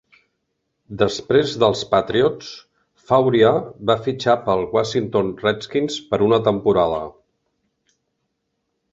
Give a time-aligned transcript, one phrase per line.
[0.99, 2.47] Desprès dels Patriots,
[3.09, 3.51] Fauria
[3.89, 7.03] va fitxar pels Washington Redskins per una temporada.